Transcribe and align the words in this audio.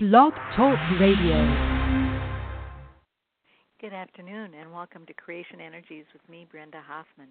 Blog 0.00 0.32
Talk 0.54 0.78
Radio. 1.00 1.34
Good 3.80 3.92
afternoon, 3.92 4.54
and 4.54 4.72
welcome 4.72 5.04
to 5.06 5.12
Creation 5.12 5.60
Energies 5.60 6.04
with 6.12 6.22
me, 6.30 6.46
Brenda 6.52 6.80
Hoffman. 6.86 7.26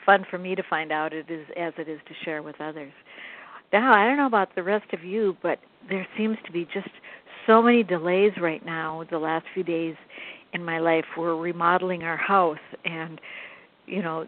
fun 0.05 0.25
for 0.29 0.37
me 0.37 0.55
to 0.55 0.63
find 0.69 0.91
out 0.91 1.13
it 1.13 1.29
is 1.29 1.45
as 1.57 1.73
it 1.77 1.87
is 1.87 1.99
to 2.07 2.13
share 2.25 2.41
with 2.41 2.59
others. 2.59 2.93
Now 3.71 3.93
I 3.93 4.05
don't 4.05 4.17
know 4.17 4.27
about 4.27 4.55
the 4.55 4.63
rest 4.63 4.93
of 4.93 5.03
you, 5.03 5.35
but 5.41 5.59
there 5.89 6.07
seems 6.17 6.37
to 6.45 6.51
be 6.51 6.67
just 6.73 6.89
so 7.47 7.61
many 7.61 7.83
delays 7.83 8.33
right 8.39 8.65
now. 8.65 9.03
The 9.09 9.19
last 9.19 9.45
few 9.53 9.63
days 9.63 9.95
in 10.53 10.63
my 10.63 10.79
life, 10.79 11.05
we're 11.17 11.35
remodeling 11.35 12.03
our 12.03 12.17
house, 12.17 12.57
and 12.85 13.19
you 13.85 14.01
know 14.01 14.25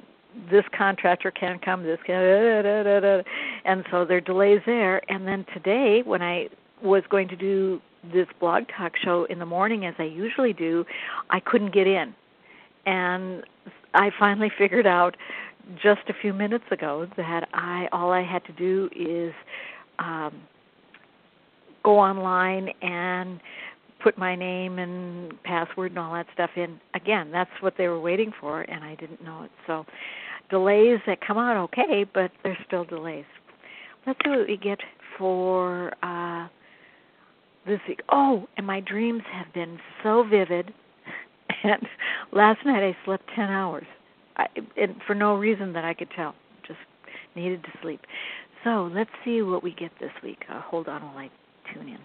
this 0.51 0.65
contractor 0.77 1.31
can't 1.31 1.63
come, 1.63 1.84
this 1.84 1.99
can, 2.05 2.17
and 2.17 3.85
so 3.89 4.03
there 4.03 4.17
are 4.17 4.21
delays 4.21 4.59
there. 4.65 5.01
And 5.09 5.26
then 5.26 5.45
today, 5.53 6.01
when 6.03 6.21
I 6.21 6.49
was 6.84 7.03
going 7.09 7.29
to 7.29 7.37
do 7.37 7.81
this 8.13 8.27
blog 8.39 8.63
talk 8.77 8.93
show 9.03 9.25
in 9.25 9.39
the 9.39 9.45
morning 9.45 9.85
as 9.85 9.95
I 9.99 10.03
usually 10.03 10.53
do, 10.53 10.85
I 11.29 11.39
couldn't 11.39 11.73
get 11.73 11.87
in. 11.87 12.13
And 12.85 13.43
I 13.93 14.12
finally 14.20 14.51
figured 14.57 14.87
out 14.87 15.15
just 15.81 16.01
a 16.09 16.13
few 16.21 16.34
minutes 16.34 16.65
ago 16.71 17.07
that 17.17 17.47
I 17.53 17.87
all 17.91 18.12
I 18.12 18.23
had 18.23 18.43
to 18.45 18.53
do 18.53 18.89
is 18.95 19.34
um 19.99 20.41
go 21.84 21.99
online 21.99 22.70
and 22.81 23.39
put 24.03 24.17
my 24.17 24.35
name 24.35 24.79
and 24.79 25.31
password 25.43 25.91
and 25.91 25.99
all 25.99 26.13
that 26.13 26.27
stuff 26.34 26.51
in. 26.55 26.79
Again, 26.93 27.31
that's 27.31 27.49
what 27.62 27.75
they 27.77 27.87
were 27.87 27.99
waiting 27.99 28.31
for 28.40 28.62
and 28.62 28.84
I 28.84 28.95
didn't 28.95 29.23
know 29.23 29.43
it. 29.43 29.51
So 29.65 29.85
delays 30.49 30.99
that 31.07 31.19
come 31.25 31.37
out 31.37 31.57
okay, 31.65 32.05
but 32.13 32.31
there's 32.43 32.57
still 32.67 32.84
delays. 32.85 33.25
Let's 34.05 34.19
see 34.23 34.29
what 34.29 34.47
we 34.47 34.57
get 34.57 34.79
for 35.17 35.93
uh 36.03 36.47
this 37.66 37.80
week. 37.88 38.02
Oh, 38.10 38.48
and 38.58 38.66
my 38.66 38.80
dreams 38.80 39.24
have 39.32 39.54
been 39.54 39.80
so 40.04 40.24
vivid. 40.24 40.74
And 41.63 41.88
last 42.32 42.63
night 42.66 42.84
I 42.84 42.96
slept 43.05 43.24
10 43.35 43.49
hours. 43.49 43.85
I, 44.38 44.46
and 44.77 44.96
for 45.08 45.16
no 45.16 45.35
reason 45.35 45.74
that 45.74 45.86
I 45.86 45.93
could 45.96 46.10
tell. 46.16 46.36
Just 46.68 46.80
needed 47.36 47.63
to 47.63 47.70
sleep. 47.82 48.02
So 48.63 48.90
let's 48.93 49.10
see 49.24 49.41
what 49.41 49.63
we 49.63 49.74
get 49.74 49.91
this 49.99 50.12
week. 50.24 50.43
Uh, 50.52 50.62
hold 50.62 50.88
on 50.88 51.02
while 51.02 51.18
I 51.18 51.30
tune 51.74 51.88
in. 51.88 51.99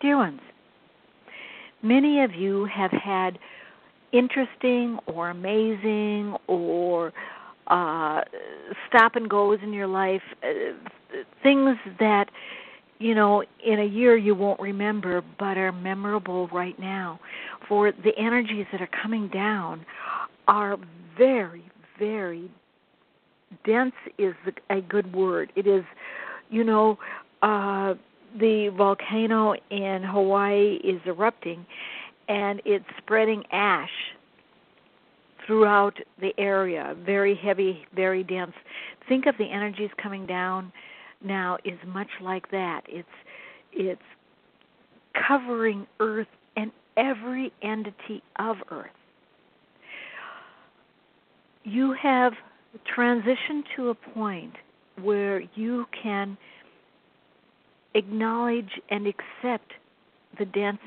Dear 0.00 0.16
ones, 0.16 0.40
many 1.82 2.22
of 2.22 2.34
you 2.34 2.66
have 2.66 2.92
had 2.92 3.38
interesting 4.12 4.98
or 5.06 5.30
amazing 5.30 6.36
or 6.46 7.12
uh, 7.68 8.22
stop 8.88 9.16
and 9.16 9.28
goes 9.28 9.58
in 9.62 9.72
your 9.72 9.86
life, 9.86 10.22
uh, 10.42 10.72
things 11.42 11.76
that 11.98 12.26
you 13.02 13.16
know, 13.16 13.42
in 13.64 13.80
a 13.80 13.84
year 13.84 14.16
you 14.16 14.34
won't 14.34 14.60
remember, 14.60 15.22
but 15.38 15.58
are 15.58 15.72
memorable 15.72 16.46
right 16.48 16.78
now. 16.78 17.18
For 17.68 17.90
the 17.90 18.16
energies 18.16 18.66
that 18.70 18.80
are 18.80 18.90
coming 19.02 19.28
down 19.28 19.84
are 20.46 20.76
very, 21.18 21.64
very 21.98 22.48
dense 23.66 23.94
is 24.18 24.34
a 24.70 24.80
good 24.80 25.12
word. 25.12 25.52
It 25.56 25.66
is, 25.66 25.84
you 26.48 26.62
know, 26.62 26.96
uh, 27.42 27.94
the 28.38 28.72
volcano 28.76 29.54
in 29.70 30.02
Hawaii 30.04 30.78
is 30.84 31.00
erupting 31.04 31.66
and 32.28 32.62
it's 32.64 32.84
spreading 32.98 33.42
ash 33.50 33.90
throughout 35.44 35.98
the 36.20 36.32
area, 36.38 36.96
very 37.04 37.34
heavy, 37.34 37.84
very 37.96 38.22
dense. 38.22 38.52
Think 39.08 39.26
of 39.26 39.36
the 39.38 39.44
energies 39.44 39.90
coming 40.00 40.24
down 40.24 40.72
now 41.24 41.58
is 41.64 41.78
much 41.86 42.08
like 42.20 42.50
that. 42.50 42.82
It's 42.88 43.08
it's 43.72 44.02
covering 45.28 45.86
earth 46.00 46.28
and 46.56 46.70
every 46.96 47.52
entity 47.62 48.22
of 48.38 48.56
earth. 48.70 48.90
You 51.64 51.94
have 52.00 52.32
transitioned 52.96 53.62
to 53.76 53.90
a 53.90 53.94
point 53.94 54.54
where 55.00 55.42
you 55.54 55.86
can 56.02 56.36
acknowledge 57.94 58.80
and 58.90 59.06
accept 59.06 59.72
the 60.38 60.44
dense 60.46 60.78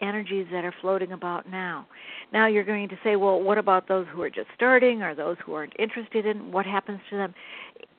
energies 0.00 0.46
that 0.50 0.64
are 0.64 0.74
floating 0.80 1.12
about 1.12 1.48
now. 1.48 1.86
Now 2.32 2.46
you're 2.48 2.64
going 2.64 2.88
to 2.88 2.98
say, 3.04 3.16
well, 3.16 3.40
what 3.40 3.56
about 3.56 3.86
those 3.86 4.06
who 4.12 4.20
are 4.22 4.30
just 4.30 4.48
starting 4.54 5.02
or 5.02 5.14
those 5.14 5.36
who 5.44 5.54
aren't 5.54 5.74
interested 5.78 6.26
in 6.26 6.50
what 6.50 6.66
happens 6.66 7.00
to 7.10 7.16
them? 7.16 7.34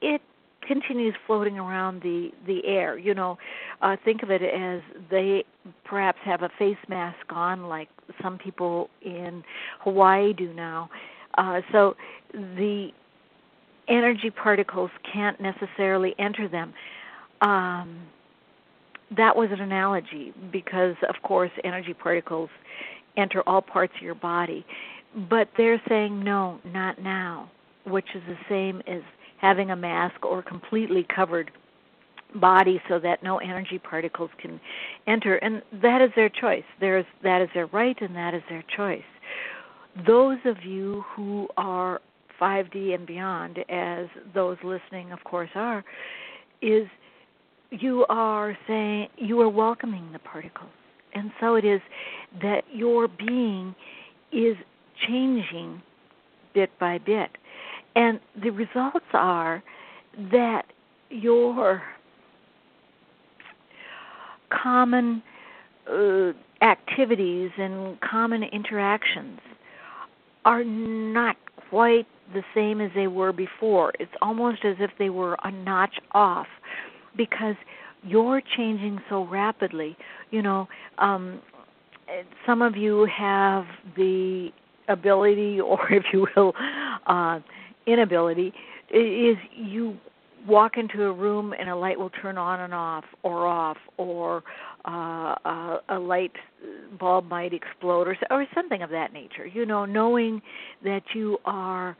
It 0.01 0.21
continues 0.67 1.15
floating 1.25 1.57
around 1.57 2.01
the 2.01 2.31
the 2.45 2.65
air. 2.65 2.97
You 2.97 3.13
know, 3.13 3.37
uh, 3.81 3.95
think 4.03 4.23
of 4.23 4.31
it 4.31 4.41
as 4.41 4.81
they 5.09 5.43
perhaps 5.83 6.19
have 6.23 6.43
a 6.43 6.49
face 6.57 6.77
mask 6.87 7.25
on, 7.29 7.63
like 7.67 7.89
some 8.21 8.37
people 8.37 8.89
in 9.01 9.43
Hawaii 9.79 10.33
do 10.33 10.53
now. 10.53 10.89
Uh, 11.37 11.61
so 11.71 11.95
the 12.33 12.89
energy 13.87 14.29
particles 14.29 14.91
can't 15.11 15.39
necessarily 15.39 16.15
enter 16.19 16.47
them. 16.47 16.73
Um, 17.41 18.07
that 19.15 19.35
was 19.35 19.49
an 19.51 19.59
analogy 19.59 20.33
because, 20.51 20.95
of 21.09 21.15
course, 21.23 21.51
energy 21.63 21.93
particles 21.93 22.49
enter 23.17 23.43
all 23.47 23.61
parts 23.61 23.93
of 23.97 24.01
your 24.01 24.15
body. 24.15 24.65
But 25.29 25.49
they're 25.57 25.81
saying 25.89 26.23
no, 26.23 26.59
not 26.65 27.01
now, 27.01 27.51
which 27.85 28.07
is 28.15 28.21
the 28.27 28.37
same 28.49 28.81
as 28.87 29.01
having 29.39 29.71
a 29.71 29.75
mask 29.75 30.23
or 30.23 30.41
completely 30.41 31.05
covered 31.13 31.51
body 32.35 32.81
so 32.87 32.99
that 32.99 33.23
no 33.23 33.39
energy 33.39 33.77
particles 33.77 34.29
can 34.39 34.59
enter. 35.07 35.35
And 35.37 35.61
that 35.81 36.01
is 36.01 36.11
their 36.15 36.29
choice. 36.29 36.63
There's 36.79 37.05
that 37.23 37.41
is 37.41 37.49
their 37.53 37.67
right 37.67 37.97
and 37.99 38.15
that 38.15 38.33
is 38.33 38.41
their 38.49 38.63
choice. 38.75 39.01
Those 40.07 40.37
of 40.45 40.63
you 40.63 41.03
who 41.15 41.47
are 41.57 41.99
5D 42.39 42.95
and 42.95 43.05
beyond 43.05 43.59
as 43.69 44.07
those 44.33 44.57
listening 44.63 45.11
of 45.11 45.23
course 45.23 45.49
are 45.55 45.83
is 46.61 46.87
you 47.71 48.05
are 48.09 48.57
saying 48.67 49.07
you 49.17 49.39
are 49.41 49.49
welcoming 49.49 50.09
the 50.11 50.19
particles. 50.19 50.69
And 51.13 51.31
so 51.39 51.55
it 51.55 51.65
is 51.65 51.81
that 52.41 52.63
your 52.71 53.07
being 53.07 53.75
is 54.31 54.55
changing 55.07 55.81
bit 56.53 56.69
by 56.79 56.97
bit 56.97 57.31
and 57.95 58.19
the 58.41 58.49
results 58.49 59.05
are 59.13 59.63
that 60.31 60.63
your 61.09 61.81
common 64.49 65.21
uh, 65.91 66.31
activities 66.61 67.51
and 67.57 67.99
common 68.01 68.43
interactions 68.43 69.39
are 70.45 70.63
not 70.63 71.35
quite 71.69 72.07
the 72.33 72.43
same 72.55 72.81
as 72.81 72.91
they 72.95 73.07
were 73.07 73.33
before. 73.33 73.93
It's 73.99 74.11
almost 74.21 74.63
as 74.63 74.75
if 74.79 74.91
they 74.97 75.09
were 75.09 75.37
a 75.43 75.51
notch 75.51 75.95
off 76.13 76.47
because 77.17 77.55
you're 78.03 78.41
changing 78.57 78.99
so 79.09 79.25
rapidly. 79.27 79.97
You 80.31 80.41
know, 80.41 80.67
um, 80.97 81.41
some 82.45 82.61
of 82.61 82.75
you 82.75 83.07
have 83.15 83.65
the 83.95 84.49
ability, 84.87 85.59
or 85.61 85.91
if 85.91 86.03
you 86.13 86.27
will, 86.35 86.53
uh, 87.07 87.39
inability 87.87 88.53
is 88.89 89.37
you 89.55 89.97
walk 90.47 90.77
into 90.77 91.03
a 91.03 91.11
room 91.11 91.53
and 91.57 91.69
a 91.69 91.75
light 91.75 91.99
will 91.99 92.09
turn 92.09 92.37
on 92.37 92.61
and 92.61 92.73
off 92.73 93.03
or 93.23 93.45
off 93.45 93.77
or 93.97 94.43
uh, 94.87 95.35
a, 95.45 95.79
a 95.89 95.99
light 95.99 96.31
bulb 96.99 97.29
might 97.29 97.53
explode 97.53 98.07
or 98.07 98.17
or 98.29 98.45
something 98.55 98.81
of 98.81 98.89
that 98.89 99.13
nature. 99.13 99.45
You 99.45 99.65
know 99.65 99.85
knowing 99.85 100.41
that 100.83 101.03
you 101.13 101.37
are 101.45 101.95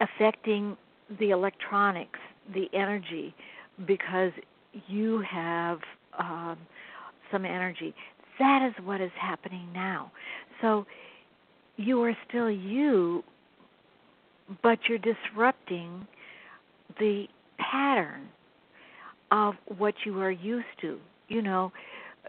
affecting 0.00 0.76
the 1.18 1.30
electronics 1.30 2.18
the 2.52 2.66
energy 2.74 3.34
because 3.86 4.32
you 4.88 5.22
have 5.28 5.78
um, 6.18 6.58
some 7.32 7.44
energy. 7.44 7.94
That 8.38 8.66
is 8.68 8.84
what 8.84 9.00
is 9.00 9.10
happening 9.18 9.68
now. 9.72 10.10
So 10.60 10.84
you 11.76 12.02
are 12.02 12.16
still 12.28 12.50
you 12.50 13.24
but 14.62 14.78
you're 14.88 14.98
disrupting 14.98 16.06
the 16.98 17.26
pattern 17.58 18.28
of 19.30 19.54
what 19.78 19.94
you 20.04 20.20
are 20.20 20.30
used 20.30 20.66
to. 20.80 20.98
you 21.28 21.42
know, 21.42 21.72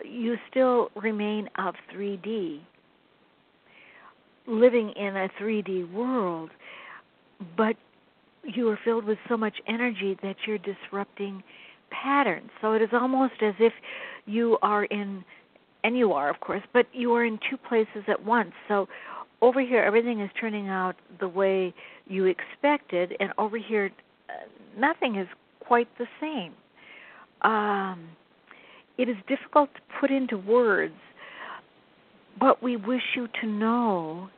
you 0.03 0.35
still 0.49 0.89
remain 0.95 1.49
of 1.57 1.75
3D, 1.93 2.59
living 4.47 4.91
in 4.95 5.15
a 5.15 5.29
3D 5.41 5.91
world, 5.91 6.49
but 7.57 7.75
you 8.43 8.69
are 8.69 8.79
filled 8.83 9.05
with 9.05 9.17
so 9.27 9.35
much 9.35 9.55
energy 9.67 10.17
that 10.21 10.35
you're 10.45 10.59
disrupting 10.59 11.43
patterns. 11.89 12.49
So 12.61 12.73
it 12.73 12.81
is 12.81 12.89
almost 12.93 13.33
as 13.41 13.53
if 13.59 13.73
you 14.25 14.57
are 14.61 14.85
in, 14.85 15.23
and 15.83 15.97
you 15.97 16.13
are, 16.13 16.29
of 16.29 16.39
course, 16.39 16.61
but 16.73 16.85
you 16.93 17.13
are 17.13 17.25
in 17.25 17.39
two 17.49 17.57
places 17.57 18.03
at 18.07 18.23
once. 18.23 18.51
So 18.67 18.87
over 19.41 19.61
here, 19.61 19.83
everything 19.83 20.21
is 20.21 20.29
turning 20.39 20.69
out 20.69 20.95
the 21.19 21.27
way 21.27 21.73
you 22.07 22.25
expected, 22.25 23.13
and 23.19 23.31
over 23.37 23.57
here, 23.57 23.91
uh, 24.29 24.33
nothing 24.77 25.15
is 25.15 25.27
quite 25.59 25.87
the 25.97 26.05
same. 26.21 26.53
Um, 27.41 28.09
it 28.97 29.09
is 29.09 29.15
difficult 29.27 29.69
to 29.73 29.81
put 29.99 30.11
into 30.11 30.37
words, 30.37 30.93
but 32.39 32.61
we 32.61 32.77
wish 32.77 33.01
you 33.15 33.27
to 33.41 33.47
know 33.47 34.29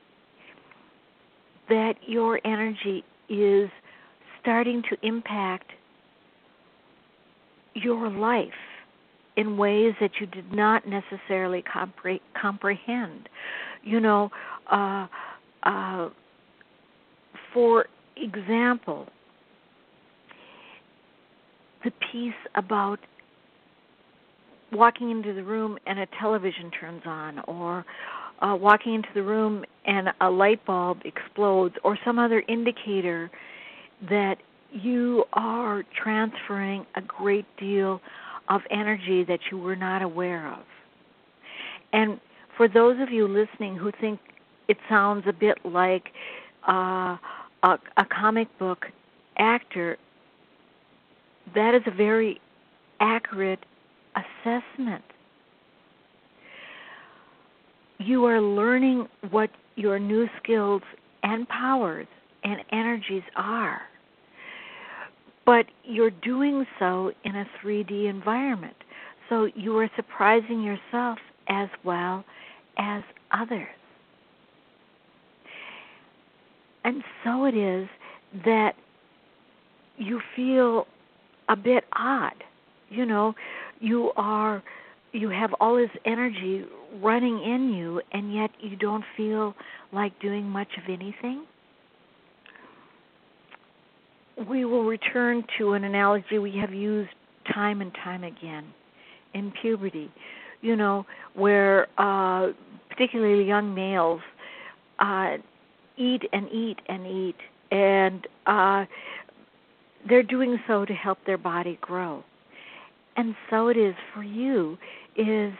that 1.69 1.95
your 2.05 2.39
energy 2.45 3.03
is 3.29 3.69
starting 4.41 4.81
to 4.89 4.97
impact 5.05 5.71
your 7.73 8.09
life 8.09 8.49
in 9.35 9.57
ways 9.57 9.93
that 10.01 10.11
you 10.19 10.25
did 10.27 10.51
not 10.51 10.83
necessarily 10.87 11.63
compre- 11.63 12.21
comprehend. 12.39 13.29
You 13.83 13.99
know, 13.99 14.31
uh, 14.71 15.07
uh, 15.63 16.09
for 17.53 17.87
example, 18.15 19.07
the 21.83 21.91
piece 22.11 22.33
about 22.55 22.99
walking 24.71 25.11
into 25.11 25.33
the 25.33 25.43
room 25.43 25.77
and 25.85 25.99
a 25.99 26.07
television 26.19 26.71
turns 26.71 27.03
on, 27.05 27.39
or 27.47 27.85
uh, 28.41 28.55
walking 28.59 28.95
into 28.95 29.09
the 29.13 29.23
room 29.23 29.63
and 29.85 30.09
a 30.21 30.29
light 30.29 30.63
bulb 30.65 30.99
explodes, 31.05 31.75
or 31.83 31.97
some 32.03 32.19
other 32.19 32.43
indicator 32.47 33.31
that 34.09 34.37
you 34.71 35.23
are 35.33 35.83
transferring 35.95 36.85
a 36.95 37.01
great 37.01 37.45
deal 37.57 38.01
of 38.49 38.61
energy 38.69 39.23
that 39.23 39.39
you 39.51 39.57
were 39.57 39.75
not 39.75 40.01
aware 40.01 40.51
of. 40.51 40.63
And 41.93 42.19
for 42.57 42.67
those 42.67 42.99
of 42.99 43.09
you 43.09 43.27
listening 43.27 43.75
who 43.75 43.91
think 44.01 44.19
it 44.67 44.77
sounds 44.89 45.23
a 45.27 45.33
bit 45.33 45.57
like 45.63 46.09
a, 46.67 47.19
a 47.63 48.05
comic 48.09 48.47
book 48.59 48.85
actor, 49.37 49.97
that 51.55 51.73
is 51.73 51.81
a 51.85 51.91
very 51.91 52.41
accurate 52.99 53.59
assessment. 54.15 55.03
You 57.99 58.25
are 58.25 58.41
learning 58.41 59.07
what 59.31 59.49
your 59.75 59.99
new 59.99 60.27
skills 60.41 60.81
and 61.23 61.47
powers 61.49 62.07
and 62.43 62.61
energies 62.71 63.23
are. 63.35 63.81
But 65.45 65.65
you're 65.83 66.11
doing 66.11 66.65
so 66.79 67.11
in 67.23 67.35
a 67.35 67.45
3D 67.63 68.09
environment. 68.09 68.75
So 69.29 69.49
you 69.55 69.77
are 69.77 69.89
surprising 69.95 70.61
yourself 70.61 71.17
as 71.47 71.69
well 71.83 72.23
as 72.77 73.03
others. 73.31 73.67
And 76.87 77.03
so 77.21 77.43
it 77.43 77.53
is 77.53 77.89
that 78.45 78.71
you 79.97 80.21
feel 80.37 80.87
a 81.49 81.55
bit 81.57 81.83
odd. 81.93 82.41
You 82.89 83.05
know, 83.05 83.33
you 83.81 84.13
are 84.15 84.63
you 85.11 85.29
have 85.29 85.51
all 85.59 85.75
this 85.75 85.89
energy 86.05 86.63
running 87.01 87.43
in 87.43 87.73
you 87.73 88.01
and 88.13 88.33
yet 88.33 88.51
you 88.61 88.77
don't 88.77 89.03
feel 89.17 89.53
like 89.91 90.17
doing 90.21 90.47
much 90.47 90.69
of 90.77 90.83
anything 90.87 91.45
we 94.49 94.63
will 94.63 94.83
return 94.83 95.43
to 95.57 95.73
an 95.73 95.83
analogy 95.83 96.37
we 96.37 96.55
have 96.55 96.73
used 96.73 97.09
time 97.53 97.81
and 97.81 97.91
time 98.03 98.23
again 98.23 98.65
in 99.33 99.51
puberty 99.61 100.11
you 100.61 100.75
know 100.75 101.05
where 101.33 101.87
uh 101.97 102.51
particularly 102.89 103.45
young 103.45 103.73
males 103.73 104.21
uh 104.99 105.37
eat 105.97 106.23
and 106.33 106.47
eat 106.51 106.77
and 106.87 107.05
eat 107.07 107.35
and 107.71 108.27
uh 108.45 108.85
they're 110.07 110.23
doing 110.23 110.57
so 110.67 110.85
to 110.85 110.93
help 110.93 111.17
their 111.25 111.37
body 111.37 111.77
grow 111.81 112.23
and 113.17 113.35
so 113.49 113.67
it 113.67 113.77
is 113.77 113.95
for 114.13 114.23
you 114.23 114.77
is 115.15 115.53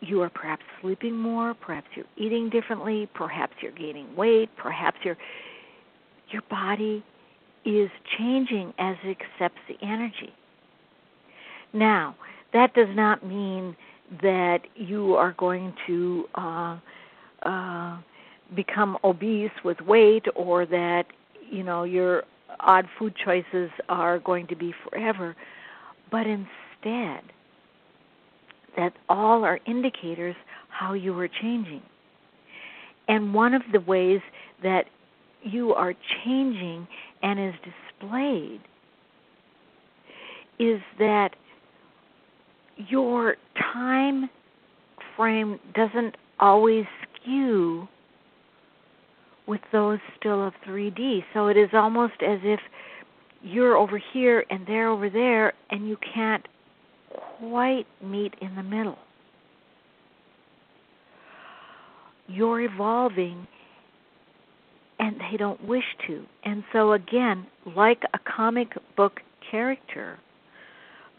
you 0.00 0.22
are 0.22 0.30
perhaps 0.30 0.62
sleeping 0.80 1.16
more, 1.16 1.54
perhaps 1.54 1.88
you're 1.94 2.04
eating 2.16 2.50
differently, 2.50 3.08
perhaps 3.14 3.54
you're 3.60 3.72
gaining 3.72 4.14
weight, 4.14 4.50
perhaps 4.56 4.98
your 5.02 5.16
your 6.30 6.42
body 6.50 7.04
is 7.64 7.88
changing 8.18 8.72
as 8.78 8.96
it 9.04 9.16
accepts 9.16 9.60
the 9.68 9.76
energy. 9.84 10.32
Now, 11.72 12.16
that 12.52 12.74
does 12.74 12.88
not 12.94 13.24
mean 13.24 13.76
that 14.22 14.60
you 14.74 15.14
are 15.14 15.32
going 15.32 15.72
to 15.86 16.24
uh, 16.34 16.78
uh, 17.42 17.98
become 18.54 18.96
obese 19.02 19.50
with 19.64 19.80
weight 19.80 20.26
or 20.34 20.66
that 20.66 21.04
you 21.50 21.62
know 21.62 21.84
your 21.84 22.24
odd 22.60 22.86
food 22.98 23.14
choices 23.22 23.70
are 23.88 24.18
going 24.20 24.46
to 24.46 24.56
be 24.56 24.72
forever 24.88 25.34
but 26.10 26.26
instead 26.26 27.22
that 28.76 28.92
all 29.08 29.44
are 29.44 29.58
indicators 29.66 30.36
how 30.68 30.92
you 30.92 31.18
are 31.18 31.28
changing. 31.28 31.82
And 33.08 33.32
one 33.32 33.54
of 33.54 33.62
the 33.72 33.80
ways 33.80 34.20
that 34.62 34.86
you 35.42 35.72
are 35.72 35.94
changing 36.24 36.86
and 37.22 37.40
is 37.40 37.54
displayed 38.00 38.60
is 40.58 40.80
that 40.98 41.30
your 42.76 43.36
time 43.72 44.28
frame 45.16 45.58
doesn't 45.74 46.16
always 46.40 46.84
skew 47.22 47.88
with 49.46 49.60
those 49.72 49.98
still 50.18 50.46
of 50.46 50.52
3D. 50.66 51.24
So 51.32 51.48
it 51.48 51.56
is 51.56 51.70
almost 51.72 52.14
as 52.22 52.40
if 52.42 52.60
you're 53.42 53.76
over 53.76 54.00
here 54.12 54.44
and 54.50 54.66
they're 54.66 54.88
over 54.88 55.08
there, 55.08 55.52
and 55.70 55.88
you 55.88 55.96
can't 56.14 56.46
quite 57.38 57.86
meet 58.02 58.34
in 58.40 58.54
the 58.56 58.62
middle. 58.62 58.98
You're 62.28 62.62
evolving, 62.62 63.46
and 64.98 65.16
they 65.20 65.36
don't 65.36 65.62
wish 65.64 65.84
to. 66.08 66.24
And 66.44 66.64
so, 66.72 66.94
again, 66.94 67.46
like 67.76 68.02
a 68.14 68.18
comic 68.36 68.72
book 68.96 69.20
character, 69.48 70.18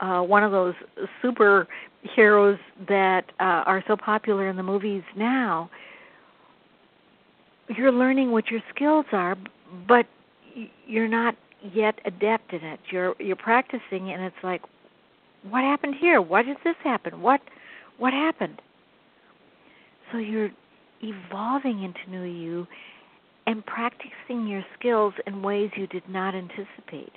uh, 0.01 0.21
one 0.21 0.43
of 0.43 0.51
those 0.51 0.75
superheroes 1.23 2.59
that 2.89 3.23
uh, 3.39 3.63
are 3.65 3.83
so 3.87 3.95
popular 3.95 4.49
in 4.49 4.57
the 4.57 4.63
movies 4.63 5.03
now, 5.15 5.69
you're 7.75 7.91
learning 7.91 8.31
what 8.31 8.49
your 8.49 8.61
skills 8.73 9.05
are, 9.11 9.35
but 9.87 10.05
you're 10.85 11.07
not 11.07 11.35
yet 11.73 11.99
adept 12.05 12.53
in 12.53 12.63
it. 12.63 12.79
You're 12.91 13.15
you're 13.19 13.35
practicing 13.35 14.11
and 14.11 14.23
it's 14.23 14.35
like 14.43 14.61
what 15.49 15.63
happened 15.63 15.95
here? 15.99 16.21
Why 16.21 16.43
did 16.43 16.57
this 16.63 16.75
happen? 16.83 17.21
What 17.21 17.41
what 17.97 18.13
happened? 18.13 18.61
So 20.11 20.17
you're 20.17 20.49
evolving 21.01 21.83
into 21.83 22.09
new 22.09 22.23
you 22.23 22.67
and 23.45 23.65
practicing 23.65 24.47
your 24.47 24.63
skills 24.77 25.13
in 25.25 25.41
ways 25.41 25.69
you 25.75 25.87
did 25.87 26.07
not 26.09 26.35
anticipate. 26.35 27.13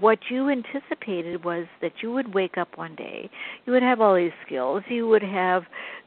What 0.00 0.18
you 0.28 0.50
anticipated 0.50 1.44
was 1.44 1.66
that 1.80 1.92
you 2.02 2.12
would 2.12 2.34
wake 2.34 2.58
up 2.58 2.76
one 2.76 2.94
day, 2.94 3.30
you 3.64 3.72
would 3.72 3.82
have 3.82 4.02
all 4.02 4.14
these 4.14 4.32
skills, 4.44 4.82
you 4.88 5.08
would 5.08 5.22
have 5.22 5.62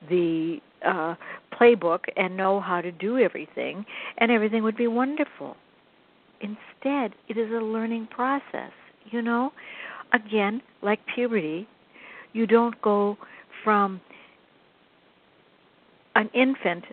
the 0.07 0.59
uh, 0.85 1.15
playbook 1.51 2.01
and 2.15 2.37
know 2.37 2.59
how 2.61 2.81
to 2.81 2.91
do 2.91 3.17
everything, 3.17 3.83
and 4.19 4.31
everything 4.31 4.61
would 4.63 4.77
be 4.77 4.87
wonderful. 4.87 5.57
Instead, 6.41 7.15
it 7.27 7.37
is 7.37 7.49
a 7.51 7.63
learning 7.63 8.07
process. 8.11 8.71
You 9.09 9.23
know, 9.23 9.51
again, 10.13 10.61
like 10.83 10.99
puberty, 11.15 11.67
you 12.33 12.45
don't 12.45 12.79
go 12.83 13.17
from 13.63 13.99
an 16.15 16.29
infant 16.35 16.85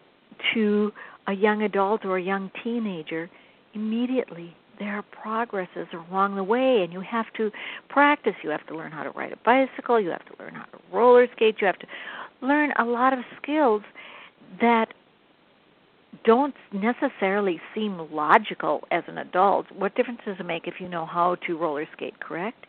to 0.54 0.90
a 1.26 1.32
young 1.32 1.62
adult 1.62 2.04
or 2.04 2.16
a 2.16 2.22
young 2.22 2.50
teenager 2.64 3.28
immediately. 3.74 4.54
There 4.78 4.96
are 4.96 5.02
progresses 5.02 5.88
along 5.92 6.36
the 6.36 6.44
way, 6.44 6.82
and 6.82 6.92
you 6.92 7.00
have 7.00 7.26
to 7.36 7.50
practice. 7.88 8.34
You 8.42 8.50
have 8.50 8.66
to 8.68 8.76
learn 8.76 8.92
how 8.92 9.02
to 9.02 9.10
ride 9.10 9.32
a 9.32 9.36
bicycle. 9.44 10.00
You 10.00 10.10
have 10.10 10.24
to 10.26 10.42
learn 10.42 10.54
how 10.54 10.64
to 10.64 10.78
roller 10.92 11.26
skate. 11.34 11.56
You 11.60 11.66
have 11.66 11.78
to 11.78 11.86
learn 12.42 12.72
a 12.78 12.84
lot 12.84 13.12
of 13.12 13.20
skills 13.42 13.82
that 14.60 14.86
don't 16.24 16.54
necessarily 16.72 17.60
seem 17.74 18.08
logical 18.12 18.82
as 18.90 19.02
an 19.08 19.18
adult. 19.18 19.66
What 19.72 19.94
difference 19.94 20.20
does 20.24 20.36
it 20.38 20.46
make 20.46 20.66
if 20.66 20.74
you 20.80 20.88
know 20.88 21.06
how 21.06 21.36
to 21.46 21.58
roller 21.58 21.86
skate, 21.92 22.18
correct? 22.20 22.66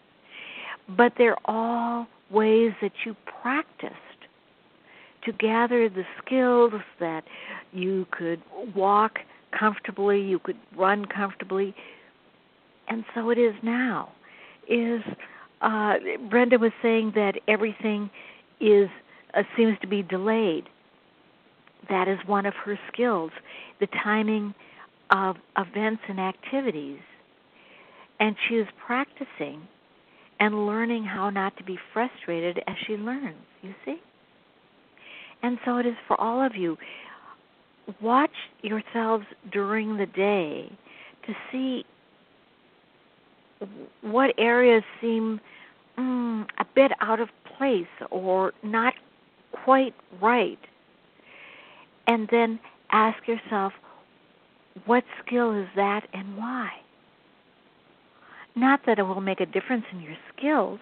But 0.98 1.14
they're 1.18 1.38
all 1.46 2.08
ways 2.32 2.72
that 2.82 2.92
you 3.06 3.16
practiced 3.42 3.96
to 5.26 5.32
gather 5.34 5.90
the 5.90 6.04
skills 6.24 6.74
that 7.00 7.24
you 7.72 8.08
could 8.12 8.42
walk 8.76 9.20
comfortably, 9.58 10.22
you 10.22 10.40
could 10.40 10.58
run 10.78 11.06
comfortably. 11.06 11.76
And 12.88 13.04
so 13.14 13.30
it 13.30 13.38
is 13.38 13.54
now. 13.64 14.12
Is 14.68 15.02
uh, 15.62 15.96
Brenda 16.30 16.58
was 16.58 16.72
saying 16.82 17.14
that 17.16 17.34
everything 17.48 18.10
is 18.60 18.90
uh, 19.34 19.44
seems 19.58 19.78
to 19.82 19.88
be 19.88 20.02
delayed. 20.04 20.66
That 21.90 22.08
is 22.08 22.18
one 22.26 22.46
of 22.46 22.54
her 22.66 22.80
skills, 22.92 23.32
the 23.80 23.88
timing 24.04 24.54
of 25.12 25.38
events 25.58 26.02
and 26.08 26.20
activities. 26.20 27.00
And 28.20 28.36
she 28.48 28.56
is 28.56 28.68
practicing 28.86 29.62
and 30.40 30.66
learning 30.66 31.04
how 31.04 31.30
not 31.30 31.56
to 31.58 31.64
be 31.64 31.78
frustrated 31.94 32.60
as 32.68 32.76
she 32.86 32.94
learns, 32.94 33.38
you 33.62 33.74
see? 33.86 33.98
And 35.42 35.58
so 35.66 35.78
it 35.78 35.86
is 35.86 35.96
for 36.08 36.20
all 36.20 36.46
of 36.46 36.56
you. 36.56 36.78
Watch 38.02 38.32
yourselves 38.62 39.26
during 39.52 39.98
the 39.98 40.06
day 40.06 40.72
to 41.26 41.34
see 41.52 41.86
what 44.02 44.34
areas 44.38 44.84
seem 45.02 45.40
mm, 45.98 46.46
a 46.60 46.66
bit 46.76 46.92
out 47.02 47.20
of 47.20 47.30
place 47.58 47.88
or 48.10 48.54
not 48.64 48.94
quite 49.52 49.94
right. 50.22 50.60
And 52.08 52.28
then 52.32 52.60
ask 52.92 53.28
yourself, 53.28 53.74
what 54.86 55.04
skill 55.26 55.54
is 55.54 55.68
that 55.76 56.08
and 56.14 56.38
why? 56.38 56.70
Not 58.56 58.82
that 58.86 59.00
it 59.00 59.04
will 59.04 59.22
make 59.22 59.40
a 59.40 59.46
difference 59.46 59.86
in 59.92 60.02
your 60.02 60.18
skills, 60.36 60.80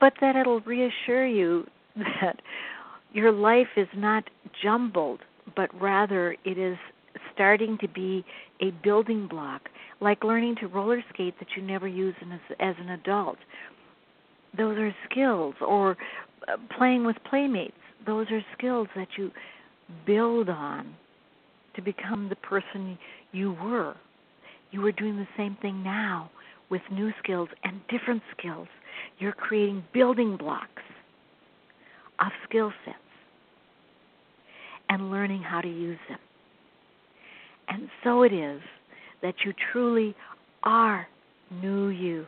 but 0.00 0.14
that 0.20 0.36
it'll 0.36 0.60
reassure 0.60 1.26
you 1.26 1.66
that 1.96 2.40
your 3.12 3.32
life 3.32 3.68
is 3.76 3.88
not 3.96 4.24
jumbled, 4.62 5.20
but 5.54 5.70
rather 5.80 6.36
it 6.44 6.58
is 6.58 6.76
starting 7.34 7.78
to 7.78 7.88
be 7.88 8.24
a 8.60 8.70
building 8.82 9.26
block, 9.28 9.62
like 10.00 10.24
learning 10.24 10.56
to 10.60 10.66
roller 10.66 11.02
skate 11.12 11.34
that 11.38 11.48
you 11.56 11.62
never 11.62 11.86
use 11.86 12.14
as, 12.32 12.40
as 12.60 12.74
an 12.80 12.90
adult. 12.90 13.38
Those 14.56 14.78
are 14.78 14.94
skills, 15.10 15.54
or 15.60 15.96
uh, 16.48 16.56
playing 16.76 17.04
with 17.04 17.16
playmates. 17.28 17.76
Those 18.06 18.26
are 18.30 18.40
skills 18.56 18.88
that 18.96 19.08
you 19.16 19.30
build 20.06 20.48
on 20.48 20.94
to 21.74 21.82
become 21.82 22.28
the 22.28 22.36
person 22.36 22.98
you 23.32 23.52
were. 23.62 23.94
You 24.70 24.84
are 24.86 24.92
doing 24.92 25.16
the 25.16 25.28
same 25.36 25.56
thing 25.60 25.82
now 25.82 26.30
with 26.70 26.82
new 26.90 27.12
skills 27.22 27.48
and 27.64 27.80
different 27.88 28.22
skills. 28.36 28.68
You're 29.18 29.32
creating 29.32 29.84
building 29.92 30.36
blocks 30.36 30.82
of 32.18 32.32
skill 32.48 32.72
sets 32.84 32.96
and 34.88 35.10
learning 35.10 35.42
how 35.42 35.60
to 35.60 35.68
use 35.68 35.98
them. 36.08 36.18
And 37.68 37.88
so 38.04 38.22
it 38.22 38.32
is 38.32 38.60
that 39.22 39.34
you 39.44 39.52
truly 39.72 40.14
are 40.62 41.06
new 41.62 41.88
you. 41.88 42.26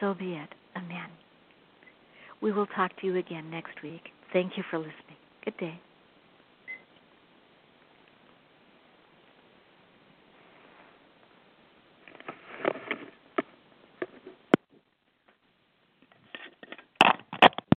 So 0.00 0.14
be 0.14 0.32
it. 0.34 0.48
Amen. 0.76 1.08
We 2.40 2.52
will 2.52 2.66
talk 2.66 2.92
to 3.00 3.06
you 3.06 3.16
again 3.16 3.50
next 3.50 3.82
week. 3.82 4.10
Thank 4.32 4.56
you 4.56 4.62
for 4.70 4.78
listening. 4.78 5.16
Good 5.44 5.56
day. 5.58 5.80